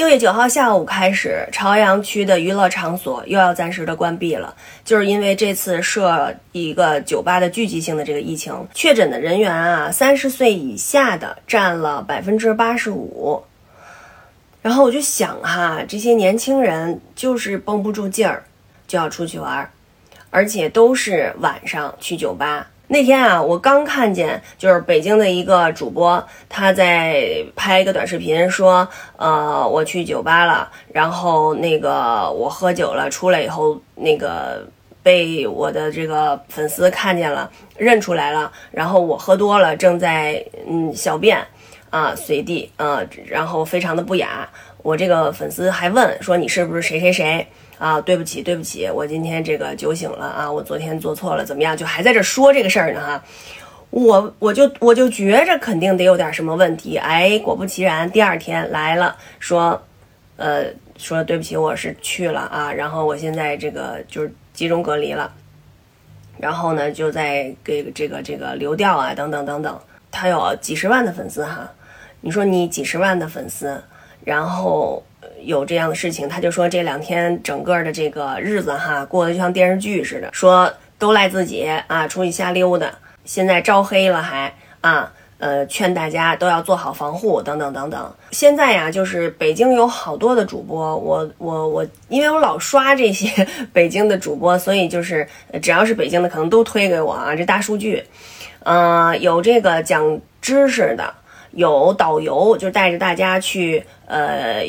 [0.00, 13.42] 六月九号下午开始，朝阳区的娱乐场所又要暂时的关闭了，就是因为这次设一个酒吧的聚集性的这个疫情，确诊的人员啊，三十岁以下的占了百分之八十五。
[14.62, 18.44] 然后我就想哈，这些年轻人就是绷不住劲儿，
[18.88, 19.70] 就要出去玩，
[20.30, 22.69] 而且都是晚上去酒吧。
[22.92, 28.86] 那天啊，我刚看见，就是北京的一个主播，他在拍一个短视频，说，
[29.16, 34.66] 呃，我去酒吧了，然后那个我喝酒了，出来以后，那个
[35.04, 41.38] 被我的这个粉丝看见了，认出来了，然后我喝多了，正在嗯小便，
[41.90, 44.48] 啊，随地，啊，然后非常的不雅，
[44.82, 47.46] 我这个粉丝还问说你是不是谁谁谁？
[47.78, 51.76] 啊，对不起，对不起，我今天这个酒醒了啊，我昨天做错了，怎么样？
[51.76, 53.24] 就还在这说这个事儿呢哈，
[53.88, 59.82] 我我就我就觉着肯定得有点什么问题，哎，果不其然，第二天来了，说，
[60.36, 60.66] 呃，
[60.98, 65.32] 说对不起，我是去了啊，然后我现在这个就是集中隔离了，
[66.38, 69.80] 然后呢，就在给这个这个流调啊，等等等等，
[70.10, 71.72] 他有几十万的粉丝哈，
[72.20, 73.82] 你说你几十万的粉丝，
[74.24, 75.02] 然后。
[75.42, 82.90] 有这样的事情，他就说这两天整个的这个日子哈，过得就像电视剧似的，说都赖自己啊，出去瞎溜达，
[83.24, 88.14] 现在招黑了还啊，呃，劝大家都要做好防护等等等等。
[88.32, 95.26] 现在呀，就是北京有好多的主播，我我我，因为我老刷这些 北京的主播，所以就是
[95.62, 98.04] 只要是北京的，可能都推给我啊，这大数据，
[98.62, 101.14] 呃，有这个讲知识的。
[101.52, 104.62] 有导游，就带着大家去，呃，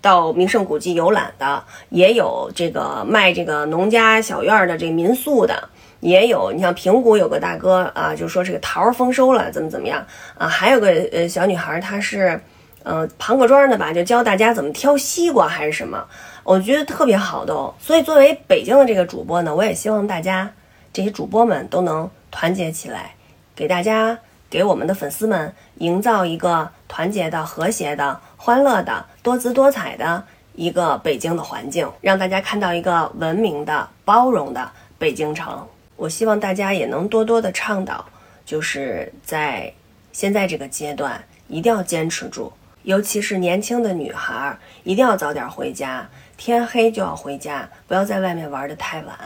[0.00, 5.68] 到名胜古迹游览的，也有这个卖这个农家小院的这个民宿的，
[6.00, 6.50] 也有。
[6.52, 10.04] 你像平谷有个大哥啊，就说这个桃丰收了，怎么怎么样
[10.36, 10.48] 啊？
[10.48, 12.40] 还有个呃小女孩，她是，
[12.82, 16.04] 呃，庞各庄的吧，就教大家怎么挑西瓜还是什么，
[16.42, 17.72] 我觉得特别好都。
[17.78, 20.52] 所以作为北京的这个主播呢，我也希望大家
[20.92, 23.14] 这些主播们都能团结起来，
[23.54, 24.18] 给大家。
[24.54, 35.66] 给我们的粉丝们营造一个团结的、和谐的、欢乐的、多姿多彩的一个北京的环境，让大家看到一个文明的、包容的北京城。
[35.96, 38.04] 我希望大家也能多多的倡导，
[38.46, 39.74] 就是在
[40.12, 42.52] 现在这个阶段一定要坚持住，
[42.84, 49.18] 尤其是年轻的女孩，一定要早点回家，天黑就要回家，不要在外面玩的太晚。